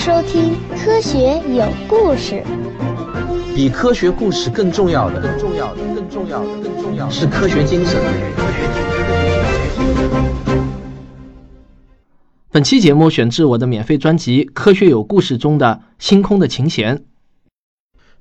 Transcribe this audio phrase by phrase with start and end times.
[0.00, 2.42] 收听《科学有故事》。
[3.54, 8.00] 比科学故事更重要的，更重要的，更重要的，更重要的是科学精神。
[12.50, 16.96] 本期节目选自我的免费专辑《科学有故事》中的《星空的琴弦》。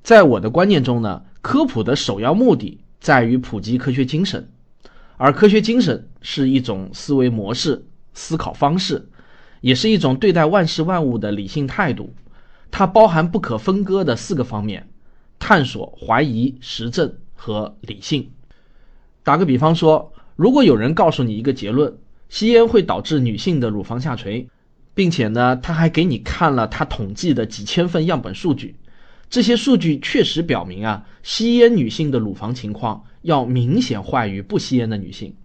[0.03, 4.49] 在我的观念中呢，科普的首要目的在于普及科学精神，
[5.15, 9.07] 而科学精神是一种思维模式、思考方式。
[9.61, 12.13] 也是一种对待万事万物的理性态度，
[12.71, 14.87] 它包含不可分割的四个方面：
[15.37, 18.29] 探索、怀疑、实证和理性。
[19.23, 21.97] 打个比方说，如果有人告诉你一个结论，
[22.29, 24.47] 吸烟会导致女性的乳房下垂，
[24.93, 28.75] 并且呢，他还给你看了他统计的几千份样本数据，
[29.29, 35.35] 这些数据确实表明啊，吸烟女性的乳房情况要明显坏于不吸烟的女性，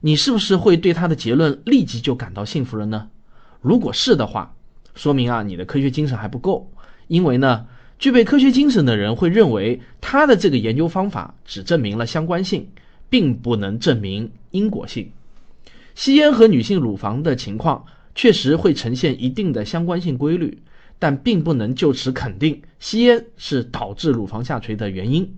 [0.00, 3.10] 你是不是会对他的结论立即就感到信服了呢？
[3.64, 4.54] 如果是的话，
[4.94, 6.70] 说明啊你的科学精神还不够。
[7.08, 7.66] 因为呢，
[7.98, 12.68] 具备科学精神的人会认为他的这个研究方法只证明了相关性，
[13.08, 15.10] 并不能证明因果性。
[15.94, 20.58] 吸烟和女性乳房的情况确实会呈现一定的相关性规律，
[20.98, 25.36] 但并不能就此肯定吸烟是导致乳房下垂的原因。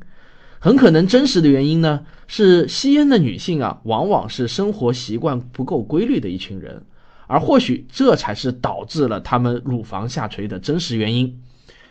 [0.58, 6.82] 很可能真实的原因呢是吸烟的女性啊，往往是生活习惯不够规律的一群人。
[7.26, 11.40] 而或许这才是导致了他们乳房下垂的真实原因，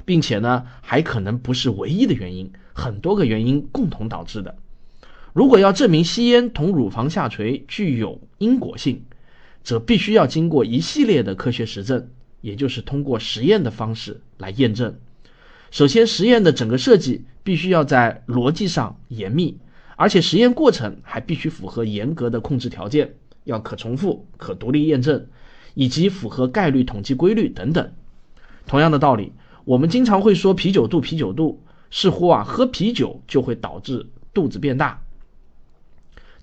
[0.06, 4.56] 并且呢，还可能不是唯一的原因，很多个原因共同导致的。
[5.34, 9.04] 如果要证明吸烟同乳房下垂具有因果性，
[9.64, 12.08] 则必须要经过一系列的科学实证，
[12.40, 14.96] 也就是通过实验的方式来验证。
[15.72, 19.58] 首先，实验的整个设计必须要在逻辑上严密，
[19.98, 23.16] 而且实验过程还必须符合严格的控制条件。
[23.46, 25.28] 要可重复、可独立验证，
[25.74, 27.94] 以及符合概率统计规律等等。
[28.68, 29.32] 同样的道理，
[29.64, 35.02] 我们经常会说啤酒肚，啤酒肚，似乎啊喝啤酒就会导致肚子变大。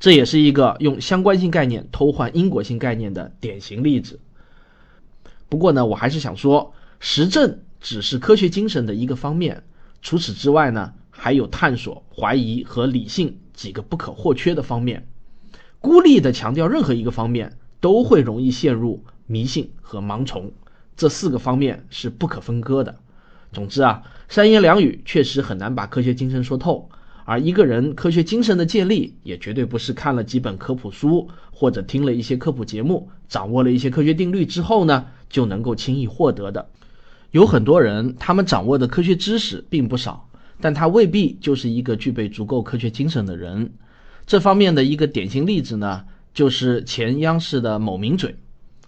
[0.00, 4.18] 这也是一个用相关性概念偷换因果性概念的典型例子。
[5.48, 9.62] 不过呢，我还是想说，实证只是科学精神的一个方面，
[10.00, 15.06] 除此之外呢，还有探索、怀疑和理性几个不可或缺的方面。
[15.82, 20.52] 孤立的强调任何一个方面，都会容易陷入迷信和盲从。
[20.96, 23.00] 这四个方面是不可分割的。
[23.52, 26.88] 总之啊，三言两语确实很难把科学精神说透。
[27.24, 36.68] 而一个人科学精神的建立，也绝对不是看了几本科普书或者听了一些科普节目，掌握了一些科学定律之后呢，就能够轻易获得的。
[37.32, 40.28] 有很多人，他们掌握的科学知识并不少，
[40.60, 43.72] 但他未必就是一个具备足够科学精神的人。
[44.26, 48.36] 这方面的一个典型例子呢，就是前央视的某名嘴，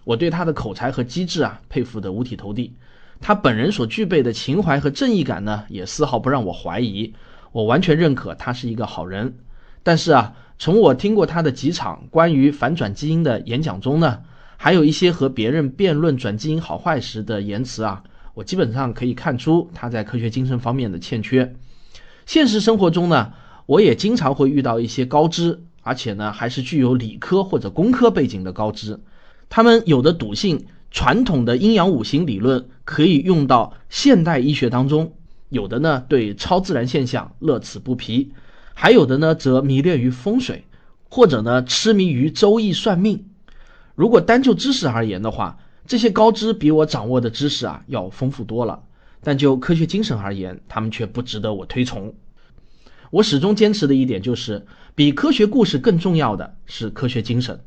[0.03, 2.73] 我对他的口才和机智啊佩服得五体投地。
[3.21, 7.13] 他本人所具备的情怀和正义感呢，也丝毫不让我怀疑，
[7.51, 9.35] 我完全认可他是一个好人。
[9.83, 14.21] 但是啊，从我听过他的几场关于反转基因的演讲中呢，
[14.57, 18.03] 还有一些和别人辩论转基因好坏时的言辞啊，
[18.33, 21.55] 我基本上可以看出他在科学精神方面的欠缺。
[22.25, 23.33] 现实生活中呢。
[23.65, 28.99] 我也经常会遇到一些高知，而且呢还是具有理科或者工科背景的高知，
[29.49, 35.13] 他们有的笃信传统的阴阳五行理论可以用到现代医学当中，
[35.49, 38.31] 有的呢对超自然现象乐此不疲，
[38.73, 40.65] 还有的呢则迷恋于风水，
[41.09, 43.25] 或者呢痴迷于周易算命。
[43.95, 48.83] 如果单就知识而言的话，这些高知比我掌握的知识啊要丰富多了，
[49.23, 52.13] 但就科学精神而言，他们却不值得我推崇。
[53.11, 57.59] 我始终坚持的一点就是，比科学故事更重要的是科学精神。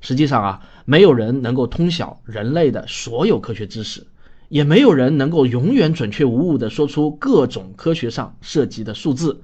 [0.00, 4.06] 实际上啊，没有人能够通晓人类的所有科学知识，
[4.48, 9.40] 也没有人能够永远准确无误地说出各种科学上涉及的数字。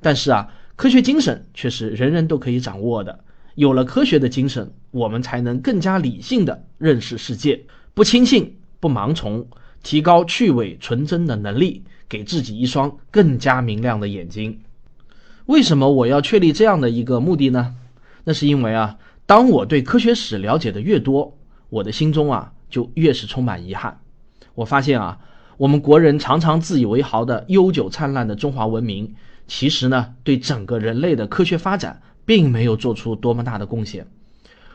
[0.00, 3.24] 但是啊，科学精神却是人人都可以掌握的。
[3.54, 7.60] 有了科学的精神，我们才能更加理性地认识世界，
[7.92, 9.46] 不轻信，不盲从，
[9.82, 14.60] 提高去伪存真的能力，给自己一双更加明亮的眼睛。
[15.48, 17.74] 为什么我要确立这样的一个目的呢？
[18.24, 21.38] 那是因为啊，当我对科学史了解的越多，
[21.70, 23.98] 我的心中啊就越是充满遗憾。
[24.54, 25.20] 我发现啊，
[25.56, 29.14] 我们国人常常自以为豪的悠久灿烂的中华文明，
[29.46, 34.06] 其实呢，对整个人类的科学发展并没有做出多么大的贡献。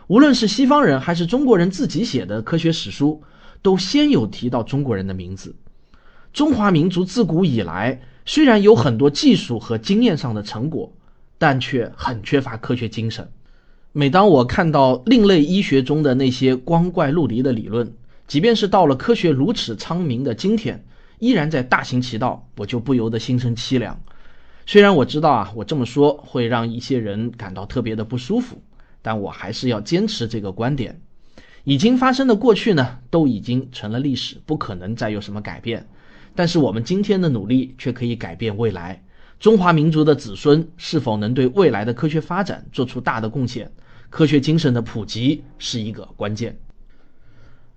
[0.07, 3.21] 无论是西方人还是中国人自己写的科学史书，
[3.61, 5.55] 都先有提到中国人的名字。
[6.33, 8.01] 中华民族自古以来。
[8.25, 10.93] 虽然有很多技术和经验上的成果，
[11.37, 13.29] 但却很缺乏科学精神。
[13.91, 17.93] 每当我看到另类医学中的那些光怪陆离的理论，
[18.27, 20.83] 即便是到了科学如此昌明的今天，
[21.19, 24.01] 依然在大行其道，我就不由得心生凄凉。
[24.65, 28.61] 虽然我知道啊，我这么说会让一些人感到特别的不舒服，
[29.01, 31.01] 但我还是要坚持这个观点。
[31.65, 35.87] 已经发生的过去呢，都已经成了历史，不可能再有什么改变。
[36.35, 39.03] 但是我们今天的努力却可以改变未来。
[39.39, 43.71] 中华民族的子孙是否能对未来的科学发展做出大的贡献？
[44.09, 46.57] 科学精神的普及是一个关键。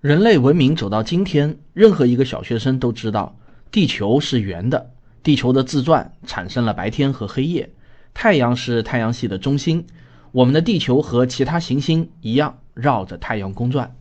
[0.00, 3.36] 人类文明走到今天，任何一个小学生都知道，
[3.72, 4.92] 地球是圆的。
[5.22, 7.70] 地球的自转产生了白天和黑夜，
[8.14, 9.86] 太阳是太阳系的中心，
[10.30, 13.96] 我们的地球和其他行星一样绕着太阳公转。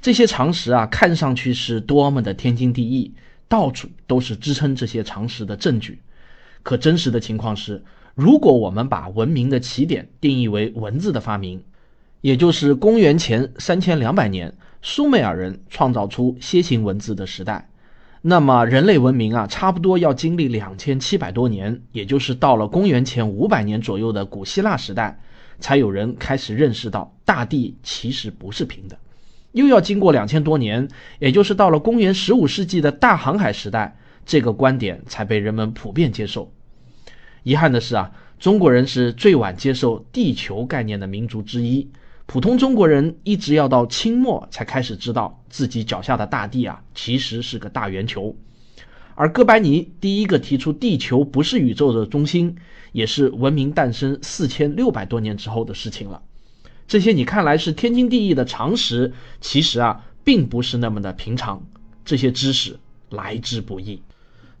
[0.00, 3.12] 这些常识啊，看上去是多么的天经地义，
[3.52, 6.00] 到处都是支撑这些常识的证据。
[6.62, 7.84] 可真实的情况是，
[8.14, 11.62] 如果我们把文明的起点定义为文字的发明，
[12.22, 17.68] 也就是公元前三千两百年，苏美尔人创造出楔形文字的时代。
[18.22, 25.20] 那么人类文明啊，差不多要经历两千七百多年，也就是到了公元前五百年左右的古希腊时代，
[25.60, 28.96] 才有人开始认识到大地其实不是平的。
[29.52, 30.88] 又要经过两千多年，
[31.18, 33.96] 也就是到了公元十五世纪的大航海时代，
[34.26, 36.52] 这个观点才被人们普遍接受。
[37.42, 41.90] 遗憾的是啊，中国人是最晚接受地球概念的民族之一。
[42.24, 48.34] 普通中国人一直要到清末才开始知道自己脚下的大地啊，其实是个大圆球。
[49.14, 52.56] 而哥白尼第一个提出地球不是宇宙的中心，
[52.92, 56.22] 也是文明诞生四千六百多年之后的事情了。
[56.92, 61.62] 这些你看来是天经地义的常识，其实啊，并不是那么的平常。
[62.04, 62.78] 这些知识
[63.08, 64.02] 来之不易，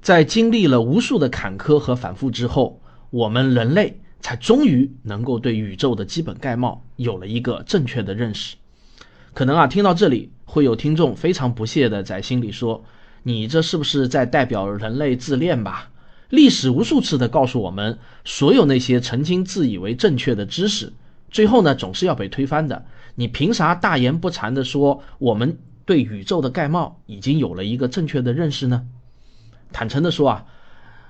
[0.00, 2.80] 在经历了无数的坎坷和反复之后，
[3.10, 3.98] 我们人类。
[4.22, 8.56] 才终于能够对宇宙的基本概貌有了一个正确的认识。
[9.34, 12.84] 可能啊，听到这里会有听众非常不屑的在心里说
[13.24, 15.90] ：“你这是不是在代表人类自恋吧？”
[16.30, 20.92] 历史无数次的告诉我们，所有那些曾经自以为正确的知识，
[21.32, 22.84] 最后呢总是要被推翻的。
[23.16, 28.86] 你凭啥大言不惭的说我们对宇宙的概貌已经有了一个正确的认识呢？
[29.72, 30.46] 坦诚的说啊。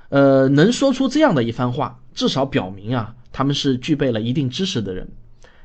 [0.09, 5.09] 呃，能说出这样的一番话，至少表明啊，他们是具备了一定知识的人。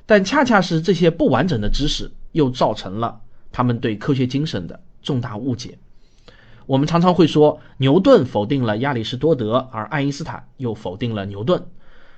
[0.06, 3.20] 但恰恰是这些不完整的知识，又造成了
[3.52, 5.78] 他们对科学精神的重大误解。
[6.66, 11.66] 我们常常会说，牛顿否定了亚里士多德，而爱因斯坦又否定了牛顿。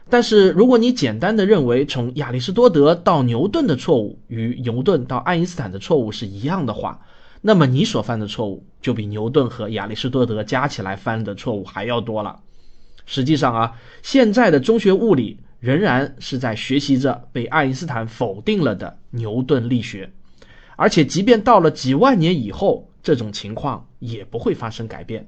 [0.09, 6.99] 但是，如果你简单的认为从亚里士多德到牛顿的错误与牛顿到爱因斯坦的错误是一样的话，
[7.41, 12.39] 那么你所犯的错误就比牛顿和亚里士多德加起来犯的错误还要多了。
[13.05, 20.11] 实际上啊，现在的中学物理仍然是在学习着被爱因斯坦否定了的牛顿力学，
[20.75, 25.27] 而且即便到了几万年以后，这种情况也不会发生改变，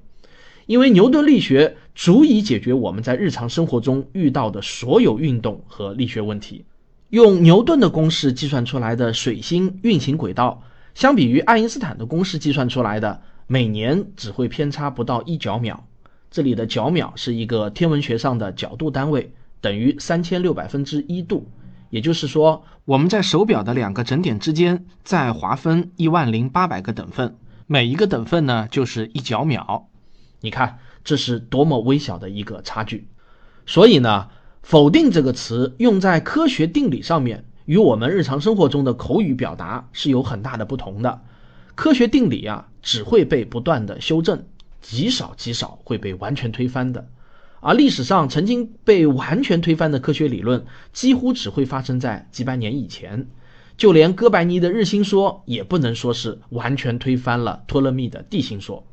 [0.71, 6.63] 因为牛顿力学足以解决我们在日常生活中遇到的所有运动和力学问题。
[7.09, 10.63] 用牛顿的公式计算出来的水星运行轨道。
[10.95, 15.85] 相比于爱因斯坦的公式计算出来的，每年只会偏差不到一角秒。
[16.29, 21.49] 这里的角秒是一个天文学上的角度单位，等于三千六百分之一度。
[21.89, 27.35] 也就是说，我们在手表的两个整点之间再划分一万零八百个等份，
[27.67, 29.89] 每一个等份呢就是一角秒。
[30.41, 33.07] 你看，这是多么微小的一个差距。
[33.65, 34.27] 所以呢，
[34.61, 37.45] 否定这个词用在科学定理上面。
[37.65, 41.21] 与我们日常生活中的口语表达是有很大的不同的。
[41.75, 44.43] 科学定理啊，只会被不断的修正，
[44.81, 47.07] 极少极少会被完全推翻的。
[47.61, 53.27] 而历史上曾经被完全推翻的科学理论，几乎只会发生在几百年以前。
[53.77, 58.83] 就连哥白尼的日心说，也不能说是完全推翻了托勒密的地心说。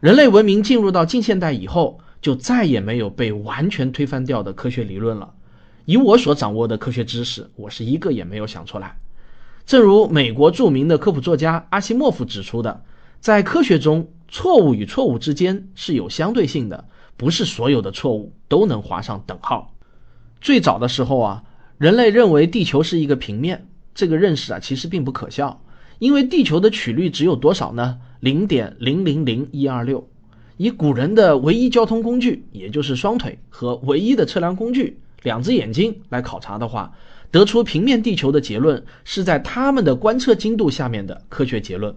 [0.00, 5.34] 人类文明进入到近现代以后，就再也没有被完全推翻掉的科学理论了。
[5.86, 8.96] 以我所掌握的科学知识，我是一个也没有想出来。
[9.66, 12.84] 正如美国著名的科普作家阿西莫夫指出的，
[13.18, 16.84] 在科学中，错误与错误之间是有相对性的，
[17.16, 19.74] 不是所有的错误都能划上等号。
[20.40, 21.42] 最早的时候啊，
[21.76, 25.60] 人类认为地球是一个平面，这个认识啊其实并不可笑，
[25.98, 27.98] 因为地球的曲率只有多少呢？
[28.20, 30.08] 零点零零零一二六。
[30.56, 34.98] 以古人的唯一交通工具，也就是双腿和唯一的测量工具。
[35.22, 36.92] 两只眼睛来考察的话，
[37.30, 41.94] 得出平面地球的结论是在他们的观测精度下面的科学结论。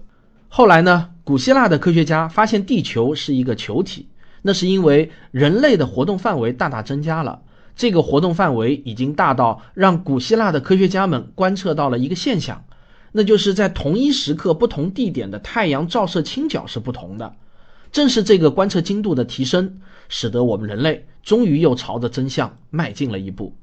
[0.48, 4.08] 后来呢，古希腊的科学家发现地球是一个球体，
[4.42, 7.42] 那是因为人类的活动范围大大增加了。
[7.75, 12.63] 这个活动范围已经大到让古希腊的科学家们观测到了一个现象：
[13.12, 17.36] 那就是在同一时刻、不同地点的太阳照射倾角是不同的。
[17.91, 23.53] 正是这个观测精度的提升，使得我们人类终于又朝着真相迈进了一步。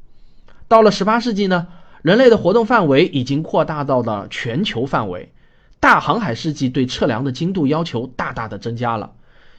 [0.68, 1.68] 到了十八世纪呢，
[2.02, 5.32] 人类的活动范围已经扩大到了全球范围，
[5.80, 9.12] 大航海世纪对测量的精度要求大大的增加了。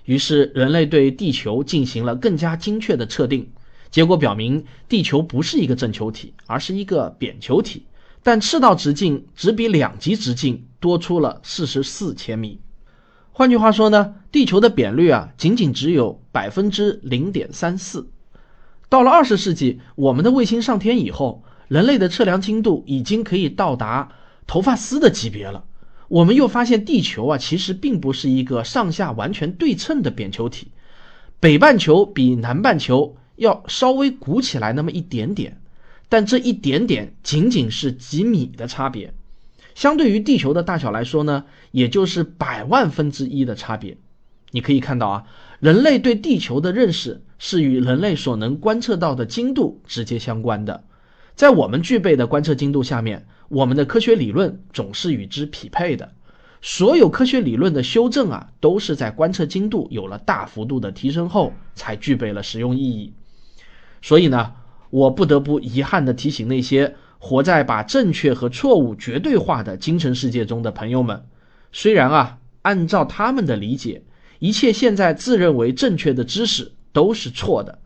[0.05, 3.49] 于是，人类对地球进行了更加精确的测定，
[3.89, 7.85] 结果表明，地球不是一个正球体，而是一个扁球体，
[8.23, 12.59] 但赤道直径只比两极直径多出了四十四千米。
[13.31, 18.09] 换句话说呢，地球的扁率啊，仅仅只有百分之零点三四。
[18.89, 24.11] 到了二十世纪，我们的卫星上天以后，人类的测量精度已经可以到达
[24.47, 25.63] 头发丝的级别了。
[26.07, 30.71] 我们又发现地球啊，其实并不是一个上下完全对称的扁球体，
[31.39, 35.58] 北半球比南半球要稍微鼓起来那么一点点，
[36.09, 39.13] 但这一点点仅仅是几米的差别。
[39.75, 43.97] 相对于地球的大小来说呢，也就是百万分之一的差别。
[44.51, 45.23] 你可以看到啊，
[45.59, 50.83] 人类对地球的认识是与人类所能观测到的精度直接相关的。
[51.35, 56.13] 在我们具备的观测精度下面，我们的科学理论总是与之匹配的。
[56.61, 63.13] 所有科学理论的修正啊，都是在观测精度有了大幅度的提升后才具备了实用意义。
[64.01, 64.55] 所以呢，
[64.89, 66.95] 我不得不遗憾地提醒那些。
[67.21, 71.25] 活在把正确和错误绝对化的精神世界中的朋友们，
[71.73, 74.03] 虽然啊，按照他们的理解，
[74.39, 77.79] 一切现在自认为正确的知识都是错的，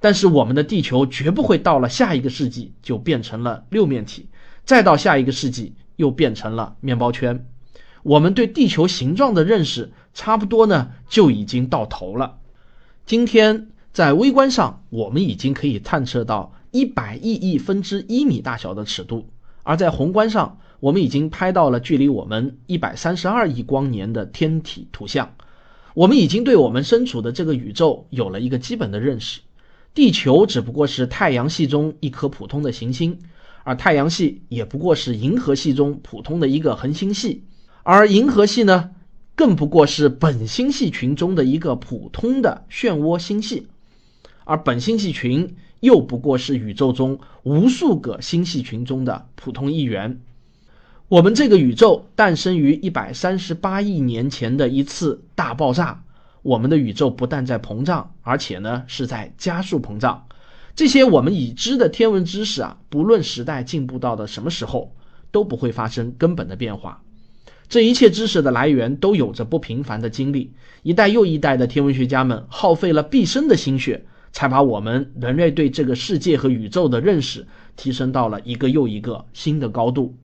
[0.00, 4.28] 但是我们的地球绝不会到了下一个世纪就变成了六面体，
[4.66, 7.46] 再到下一个世纪又变成了面包圈。
[8.02, 12.36] 我们对地球形状的认识差不多呢，就已经到头了。
[13.06, 16.52] 今天在微观上，我们已经可以探测到。
[16.72, 19.28] 一百亿亿分之一米大小的尺度，
[19.62, 25.36] 而在宏观上，我们已经拍到了距离我们一百三十二亿光年的天体图像。
[25.94, 29.40] 我们已经对我们身处的这个宇宙有了一个基本的认识。
[29.94, 33.20] 地球只不过是太阳系中一颗普通的行星，
[33.62, 37.44] 而太阳系也不过是银河系中普通的一个恒星系，
[37.84, 38.90] 而银河系呢，
[39.36, 43.68] 更不过是本星系群中的一个普通的漩涡星系，
[44.44, 45.56] 而本星系群。
[45.80, 50.18] 又不过是宇宙中无数个星系群中的普通一员。
[51.08, 56.02] 我们这个宇宙诞生于一百三十八亿年前的一次大爆炸。
[56.40, 60.26] 我们的宇宙不但在膨胀，而且呢是在加速膨胀。
[60.74, 64.94] 这些我们已知的天文知识啊，不论时代进步到的什么时候，
[65.30, 67.02] 都不会发生根本的变化。
[67.68, 74.06] 这一切知识的来源都有着不平凡的经历，一代又一代的天文学家们耗费了毕生的心血。
[74.34, 80.16] 才把我们人类对这个世界和宇宙的认识提升到了一个又一个新的高度。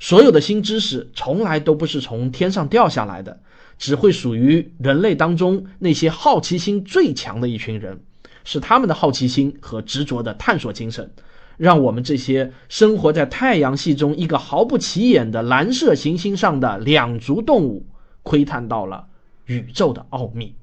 [0.00, 3.40] 所有的新知识从来都不是从天上掉下来的，
[3.78, 8.00] 只会属于人类当中那些好奇心最强的一群人，
[8.44, 11.10] 是他们的好奇心和执着的探索精神，
[11.58, 17.84] 让我们这些生活在太阳系中一个毫不起眼的蓝色行星上的两足动物，
[18.22, 19.08] 窥探到了
[19.44, 20.54] 宇宙的奥秘。